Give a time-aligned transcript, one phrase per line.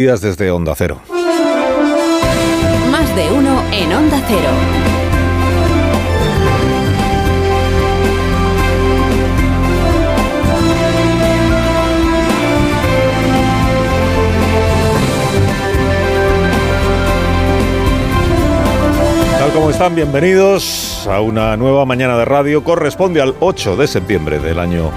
[0.00, 0.98] desde Onda Cero.
[2.90, 4.48] Más de uno en Onda Cero.
[19.38, 22.64] Tal como están, bienvenidos a una nueva mañana de radio.
[22.64, 24.90] Corresponde al 8 de septiembre del año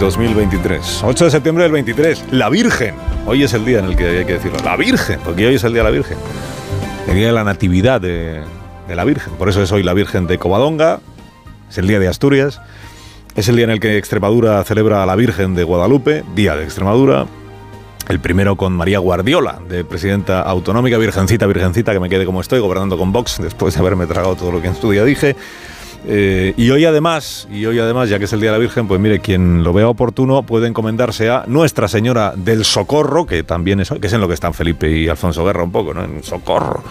[0.00, 1.02] 2023.
[1.04, 2.24] 8 de septiembre del 23.
[2.30, 2.94] La Virgen.
[3.26, 4.58] Hoy es el día en el que hay que decirlo.
[4.64, 6.18] La Virgen, porque hoy es el día de la Virgen.
[7.08, 8.42] El día de la Natividad de,
[8.86, 9.32] de la Virgen.
[9.34, 11.00] Por eso es hoy la Virgen de Covadonga.
[11.68, 12.60] Es el día de Asturias.
[13.34, 16.64] Es el día en el que Extremadura celebra a la Virgen de Guadalupe, Día de
[16.64, 17.26] Extremadura.
[18.08, 22.58] El primero con María Guardiola, de presidenta autonómica, virgencita, virgencita, que me quede como estoy,
[22.58, 25.36] gobernando con Vox, después de haberme tragado todo lo que en su día dije.
[26.06, 28.86] Eh, y hoy además, y hoy además, ya que es el Día de la Virgen,
[28.86, 33.80] pues mire, quien lo vea oportuno puede encomendarse a Nuestra Señora del Socorro, que también
[33.80, 36.04] es, que es en lo que están Felipe y Alfonso Guerra un poco, ¿no?
[36.04, 36.82] En Socorro,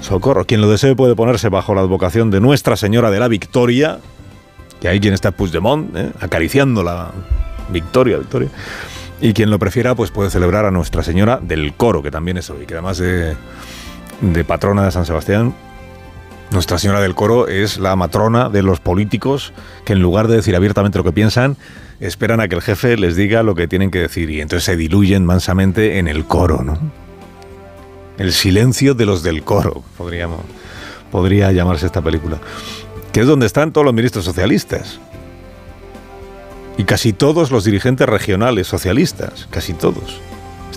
[0.00, 0.44] Socorro.
[0.46, 3.98] Quien lo desee puede ponerse bajo la advocación de Nuestra Señora de la Victoria,
[4.80, 6.12] que hay quien está Puigdemont, ¿eh?
[6.20, 7.10] acariciando la
[7.70, 8.48] Victoria, Victoria.
[9.20, 12.50] Y quien lo prefiera, pues puede celebrar a Nuestra Señora del Coro, que también es
[12.50, 13.34] hoy, que además de,
[14.20, 15.54] de patrona de San Sebastián,
[16.50, 19.52] Nuestra Señora del Coro es la matrona de los políticos
[19.84, 21.56] que en lugar de decir abiertamente lo que piensan,
[22.00, 24.76] esperan a que el jefe les diga lo que tienen que decir y entonces se
[24.76, 26.78] diluyen mansamente en el coro, ¿no?
[28.18, 30.40] El silencio de los del coro, podríamos,
[31.10, 32.38] podría llamarse esta película,
[33.12, 35.00] que es donde están todos los ministros socialistas.
[36.78, 40.20] Y casi todos los dirigentes regionales socialistas, casi todos.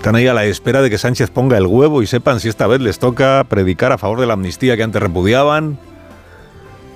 [0.00, 2.66] Están ahí a la espera de que Sánchez ponga el huevo y sepan si esta
[2.66, 5.78] vez les toca predicar a favor de la amnistía que antes repudiaban,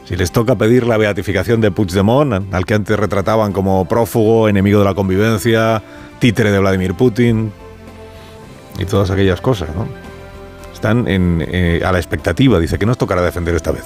[0.06, 4.78] si les toca pedir la beatificación de Puigdemont, al que antes retrataban como prófugo, enemigo
[4.78, 5.82] de la convivencia,
[6.18, 7.52] títere de Vladimir Putin
[8.78, 9.86] y todas aquellas cosas, ¿no?
[10.72, 13.84] Están en, eh, a la expectativa, dice, que nos tocará defender esta vez.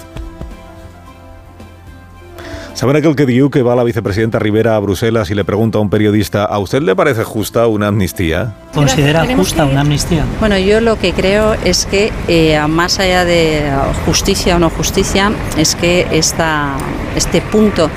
[2.78, 5.80] ¿Saben aquel que dijo que va la vicepresidenta Rivera a Bruselas y le pregunta a
[5.80, 8.54] un periodista, ¿a usted le parece justa una amnistía?
[8.72, 10.24] ¿Considera justa una amnistía?
[10.38, 13.68] Bueno, yo lo que creo es que eh, más allá de
[14.06, 16.76] justicia o no justicia, es que esta,
[17.16, 17.90] este punto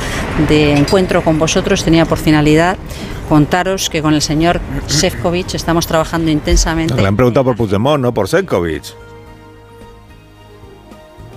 [0.49, 2.75] de encuentro con vosotros tenía por finalidad
[3.29, 6.95] contaros que con el señor Sefcovic estamos trabajando intensamente.
[6.95, 8.95] Le han preguntado por Puigdemont, no por Sefcovic.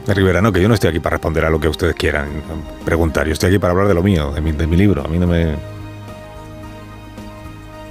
[0.06, 2.28] De Rivera, no, que yo no estoy aquí para responder a lo que ustedes quieran
[2.84, 3.26] preguntar.
[3.26, 5.03] Yo estoy aquí para hablar de lo mío, de mi, de mi libro.
[5.03, 5.54] A mí no me.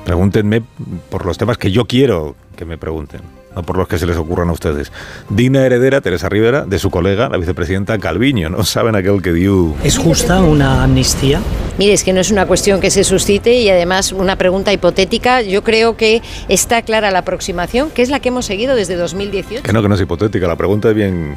[0.06, 0.62] Pregúntenme
[1.10, 3.22] por los temas que yo quiero que me pregunten,
[3.56, 4.92] no por los que se les ocurran a ustedes.
[5.30, 8.64] Digna heredera, Teresa Rivera, de su colega, la vicepresidenta Calviño, ¿no?
[8.64, 9.74] ¿Saben aquel que dio?
[9.84, 11.42] ¿Es justa una amnistía?
[11.80, 15.42] Mire, es que no es una cuestión que se suscite y además una pregunta hipotética.
[15.42, 19.64] Yo creo que está clara la aproximación, que es la que hemos seguido desde 2018.
[19.64, 20.48] Que no, que no es hipotética.
[20.48, 21.36] La pregunta es bien.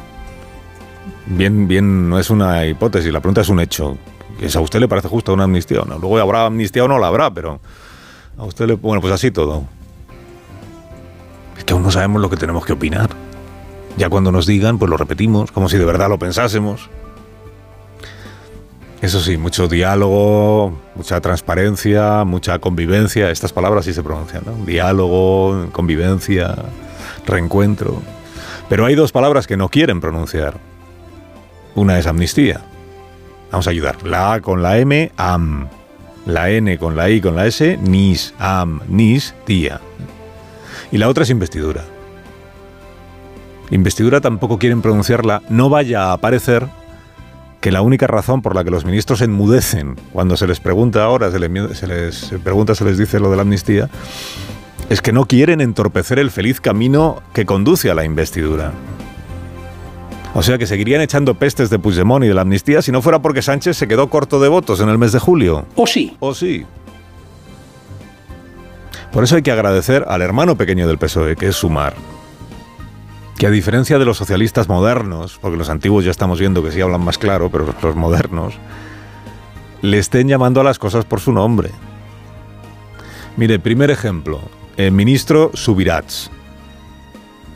[1.26, 3.98] Bien, bien, no es una hipótesis, la pregunta es un hecho.
[4.41, 5.98] ¿Es ¿A usted le parece justa una amnistía o no?
[5.98, 7.60] Luego habrá amnistía o no la habrá, pero
[8.38, 8.75] a usted le...
[8.75, 9.65] Bueno, pues así todo.
[11.59, 13.10] Es que aún no sabemos lo que tenemos que opinar.
[13.97, 16.91] Ya cuando nos digan, pues lo repetimos, como si de verdad lo pensásemos.
[19.00, 23.31] Eso sí, mucho diálogo, mucha transparencia, mucha convivencia.
[23.31, 24.65] Estas palabras sí se pronuncian, ¿no?
[24.65, 26.54] Diálogo, convivencia,
[27.26, 28.03] reencuentro.
[28.69, 30.59] Pero hay dos palabras que no quieren pronunciar.
[31.76, 32.62] Una es amnistía.
[33.53, 34.03] Vamos a ayudar.
[34.03, 35.69] La A con la M, am.
[36.25, 39.81] La N con la I con la S, nis, am, nis, tía.
[40.91, 41.84] Y la otra es investidura.
[43.70, 45.42] Investidura tampoco quieren pronunciarla.
[45.50, 46.66] No vaya a aparecer
[47.60, 51.31] que la única razón por la que los ministros enmudecen cuando se les pregunta ahora,
[51.31, 53.91] se les, se les pregunta, se les dice lo de la amnistía,
[54.88, 58.72] es que no quieren entorpecer el feliz camino que conduce a la investidura.
[60.38, 63.22] O sea que seguirían echando pestes de Puigdemont y de la amnistía si no fuera
[63.22, 65.64] porque Sánchez se quedó corto de votos en el mes de julio.
[65.76, 66.14] ¿O sí?
[66.20, 66.66] ¿O sí?
[69.12, 71.94] Por eso hay que agradecer al hermano pequeño del PSOE, que es Sumar.
[73.38, 76.83] Que a diferencia de los socialistas modernos, porque los antiguos ya estamos viendo que sí
[76.83, 78.53] hablan más claro, pero los modernos,
[79.80, 81.71] le estén llamando a las cosas por su nombre.
[83.38, 84.42] Mire, primer ejemplo,
[84.77, 86.30] el ministro Subirats.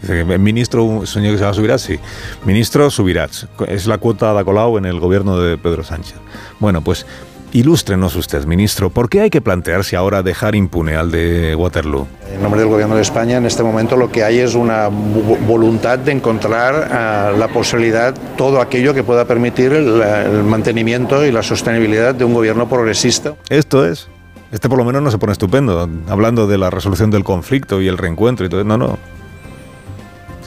[0.09, 1.99] El ministro, señor que se llama Subirats, sí.
[2.45, 3.47] Ministro Subirats.
[3.69, 6.17] Es la cuota de Colau en el gobierno de Pedro Sánchez.
[6.59, 7.07] Bueno, pues
[7.53, 12.07] ilústrenos usted, ministro, ¿por qué hay que plantearse ahora dejar impune al de Waterloo?
[12.33, 15.37] En nombre del Gobierno de España, en este momento lo que hay es una vo-
[15.47, 21.33] voluntad de encontrar uh, la posibilidad, todo aquello que pueda permitir el, el mantenimiento y
[21.33, 23.35] la sostenibilidad de un gobierno progresista.
[23.49, 24.09] Esto es.
[24.53, 27.89] Este por lo menos no se pone estupendo, hablando de la resolución del conflicto y
[27.89, 28.63] el reencuentro y todo.
[28.63, 28.99] No, no.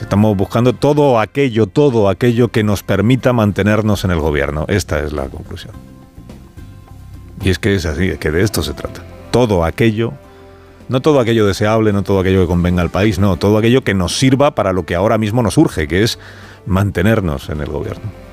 [0.04, 4.66] Estamos buscando todo aquello, todo aquello que nos permita mantenernos en el gobierno.
[4.68, 5.72] Esta es la conclusión.
[7.42, 9.02] Y es que es así, es que de esto se trata.
[9.30, 10.12] Todo aquello,
[10.90, 13.94] no todo aquello deseable, no todo aquello que convenga al país, no, todo aquello que
[13.94, 16.18] nos sirva para lo que ahora mismo nos urge, que es
[16.66, 18.23] mantenernos en el gobierno.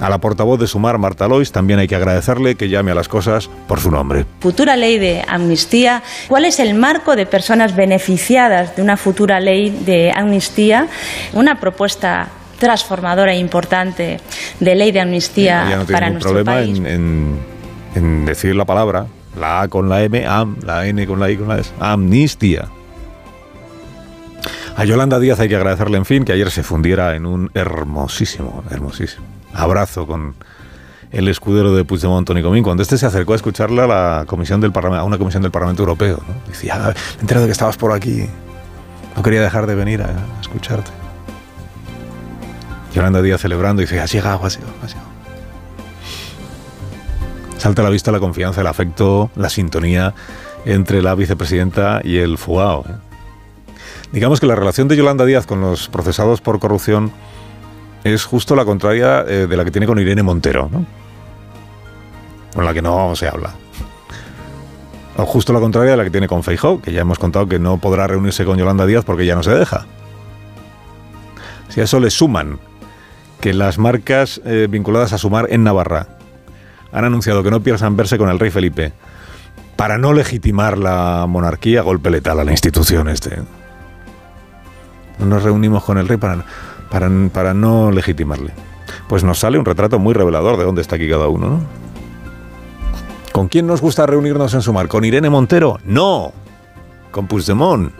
[0.00, 3.08] A la portavoz de Sumar, Marta Lois, también hay que agradecerle que llame a las
[3.08, 4.26] cosas por su nombre.
[4.40, 6.02] Futura ley de amnistía.
[6.28, 10.88] ¿Cuál es el marco de personas beneficiadas de una futura ley de amnistía?
[11.32, 12.28] Una propuesta
[12.58, 14.20] transformadora e importante
[14.60, 16.78] de ley de amnistía ya no tiene para nuestro problema país.
[16.78, 17.38] en, en-
[17.94, 19.06] en decir la palabra,
[19.40, 22.66] la A con la M, am, la N con la I con la S, amnistía.
[24.76, 28.62] A Yolanda Díaz hay que agradecerle, en fin, que ayer se fundiera en un hermosísimo,
[28.70, 29.24] hermosísimo
[29.56, 30.34] abrazo con
[31.12, 34.60] el escudero de Puigdemont, Toni Comín, cuando este se acercó a escucharle a la comisión
[34.60, 36.18] del Parlamento, a una comisión del Parlamento Europeo.
[36.26, 36.34] ¿no?
[36.48, 38.26] Decía, "Ah, me he enterado que estabas por aquí.
[39.16, 40.90] No quería dejar de venir a, a escucharte.
[42.94, 45.08] Yolanda Díaz celebrando y dice, has llegado, has llegado, has llegado.
[47.58, 50.14] Salta a la vista la confianza, el afecto, la sintonía
[50.64, 52.84] entre la vicepresidenta y el fugao.
[52.88, 52.92] ¿eh?
[54.12, 57.12] Digamos que la relación de Yolanda Díaz con los procesados por corrupción
[58.12, 60.84] es justo la contraria eh, de la que tiene con Irene Montero, ¿no?
[62.54, 63.54] Con la que no se habla.
[65.16, 67.58] O justo la contraria de la que tiene con Feijóo, que ya hemos contado que
[67.58, 69.86] no podrá reunirse con Yolanda Díaz porque ya no se deja.
[71.68, 72.58] Si a eso le suman
[73.40, 76.06] que las marcas eh, vinculadas a Sumar en Navarra
[76.92, 78.92] han anunciado que no piensan verse con el rey Felipe
[79.76, 83.36] para no legitimar la monarquía, golpe letal a la institución este.
[85.18, 86.44] No nos reunimos con el rey para,
[86.90, 88.52] para, para no legitimarle.
[89.08, 91.60] Pues nos sale un retrato muy revelador de dónde está aquí cada uno, ¿no?
[93.32, 94.88] ¿Con quién nos gusta reunirnos en Sumar?
[94.88, 95.78] ¿Con Irene Montero?
[95.84, 96.32] No,
[97.10, 97.92] con Puigdemont.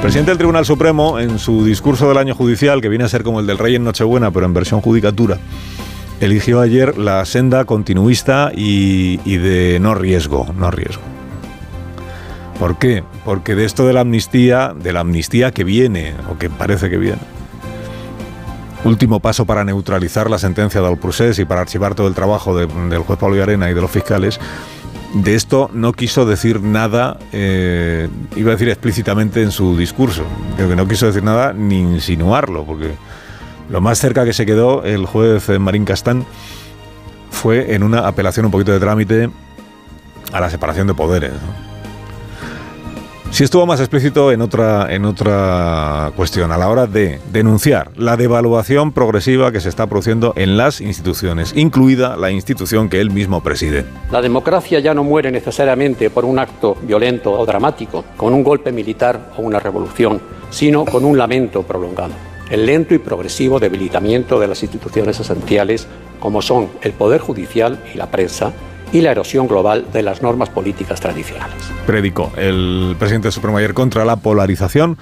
[0.00, 3.38] Presidente del Tribunal Supremo, en su discurso del año judicial, que viene a ser como
[3.38, 5.38] el del rey en Nochebuena, pero en versión judicatura,
[6.20, 11.02] eligió ayer la senda continuista y de no riesgo, no riesgo.
[12.62, 13.02] ¿Por qué?
[13.24, 16.96] Porque de esto de la amnistía, de la amnistía que viene, o que parece que
[16.96, 17.18] viene,
[18.84, 22.68] último paso para neutralizar la sentencia del procés y para archivar todo el trabajo de-
[22.68, 24.38] del juez Pablo Arena y de los fiscales,
[25.12, 30.22] de esto no quiso decir nada, eh, iba a decir explícitamente en su discurso,
[30.54, 32.92] creo que no quiso decir nada ni insinuarlo, porque
[33.70, 36.24] lo más cerca que se quedó el juez Marín Castán
[37.32, 39.30] fue en una apelación un poquito de trámite
[40.32, 41.32] a la separación de poderes.
[43.32, 48.18] Sí estuvo más explícito en otra, en otra cuestión, a la hora de denunciar la
[48.18, 53.42] devaluación progresiva que se está produciendo en las instituciones, incluida la institución que él mismo
[53.42, 53.86] preside.
[54.10, 58.70] La democracia ya no muere necesariamente por un acto violento o dramático, con un golpe
[58.70, 60.20] militar o una revolución,
[60.50, 62.12] sino con un lamento prolongado.
[62.50, 65.88] El lento y progresivo debilitamiento de las instituciones esenciales,
[66.20, 68.52] como son el Poder Judicial y la prensa,
[68.92, 71.56] y la erosión global de las normas políticas tradicionales.
[71.86, 74.98] Predicó el presidente del Supremo ayer contra la polarización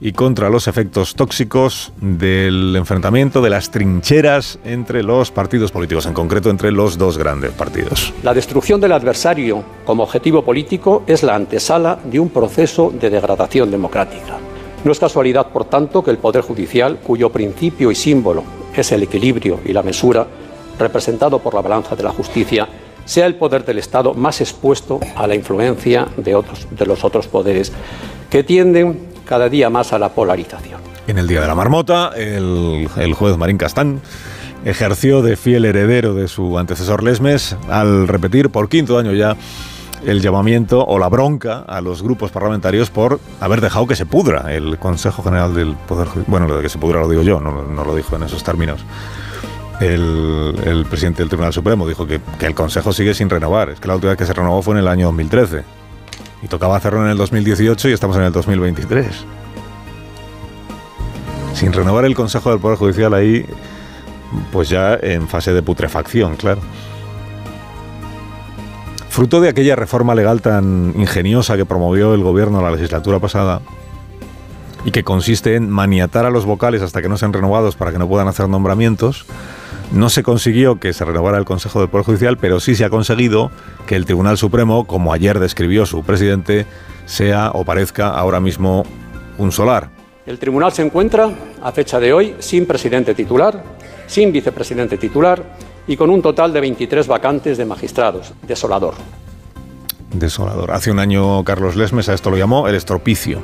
[0.00, 6.14] y contra los efectos tóxicos del enfrentamiento, de las trincheras entre los partidos políticos, en
[6.14, 8.12] concreto entre los dos grandes partidos.
[8.22, 13.70] La destrucción del adversario como objetivo político es la antesala de un proceso de degradación
[13.70, 14.36] democrática.
[14.84, 18.44] No es casualidad, por tanto, que el Poder Judicial, cuyo principio y símbolo
[18.76, 20.26] es el equilibrio y la mesura,
[20.78, 22.68] representado por la balanza de la justicia,
[23.04, 27.26] sea el poder del Estado más expuesto a la influencia de, otros, de los otros
[27.26, 27.72] poderes,
[28.30, 30.80] que tienden cada día más a la polarización.
[31.06, 34.00] En el Día de la Marmota, el, el juez Marín Castán
[34.64, 39.36] ejerció de fiel heredero de su antecesor Lesmes al repetir por quinto año ya
[40.06, 44.54] el llamamiento o la bronca a los grupos parlamentarios por haber dejado que se pudra
[44.54, 46.26] el Consejo General del Poder Judicial.
[46.28, 48.42] Bueno, lo de que se pudra lo digo yo, no, no lo dijo en esos
[48.44, 48.84] términos.
[49.80, 53.70] El, presidente del Tribunal Supremo dijo que, que el Consejo sigue sin renovar.
[53.70, 55.62] Es que la última vez que se renovó fue en el año 2013.
[56.42, 59.24] Y tocaba hacerlo en el 2018 y estamos en el 2023
[61.54, 63.46] sin renovar el Consejo del Poder Judicial ahí,
[64.52, 66.60] pues ya en fase de putrefacción, claro.
[69.08, 73.60] Fruto de aquella reforma legal tan ingeniosa que promovió el gobierno la legislatura pasada
[74.84, 77.98] y que consiste en maniatar a los vocales hasta que no sean renovados para que
[77.98, 79.24] no puedan hacer nombramientos,
[79.92, 82.90] no se consiguió que se renovara el Consejo del Poder Judicial, pero sí se ha
[82.90, 83.50] conseguido
[83.86, 86.66] que el Tribunal Supremo, como ayer describió su presidente,
[87.06, 88.84] sea o parezca ahora mismo
[89.38, 89.90] un solar.
[90.26, 91.30] El tribunal se encuentra,
[91.62, 93.62] a fecha de hoy, sin presidente titular,
[94.06, 95.42] sin vicepresidente titular
[95.86, 98.32] y con un total de 23 vacantes de magistrados.
[98.42, 98.94] Desolador.
[100.14, 100.70] Desolador.
[100.70, 103.40] Hace un año Carlos Lesmes a esto lo llamó el estropicio.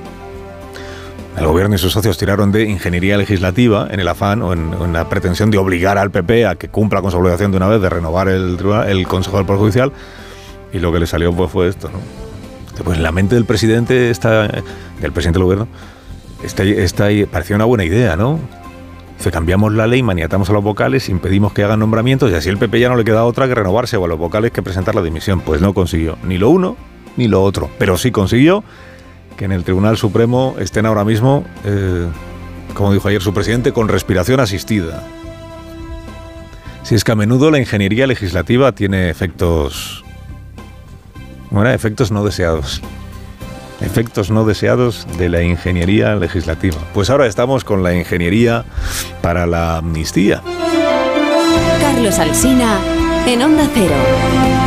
[1.37, 5.09] El gobierno y sus socios tiraron de ingeniería legislativa en el afán o en, la
[5.09, 7.89] pretensión de obligar al PP a que cumpla con su obligación de una vez de
[7.89, 8.59] renovar el,
[9.07, 9.93] Consejo del Poder Judicial
[10.73, 11.91] y lo que le salió pues, fue esto.
[12.85, 14.49] Pues la mente del presidente, está,
[15.01, 15.69] del presidente gobierno,
[16.43, 18.39] está, está parecía una buena idea, ¿no?
[19.21, 22.57] Dice, cambiamos la ley, maniatamos a los vocales, impedimos que hagan nombramientos y así el
[22.57, 25.03] PP ya no le queda otra que renovarse o a los vocales que presentar la
[25.03, 25.43] dimisión.
[25.43, 26.77] Pues no consiguió ni lo uno
[27.19, 28.65] ni lo otro, pero sí consiguió
[29.41, 32.07] que en el Tribunal Supremo estén ahora mismo, eh,
[32.75, 35.03] como dijo ayer su presidente, con respiración asistida.
[36.83, 40.05] Si es que a menudo la ingeniería legislativa tiene efectos,
[41.49, 42.83] bueno, efectos no deseados
[43.81, 46.77] efectos no deseados de la ingeniería legislativa.
[46.93, 48.67] Pues ahora estamos con la ingeniería
[49.23, 50.43] para la amnistía.
[51.81, 52.79] Carlos Alsina
[53.27, 54.60] en Onda Cero.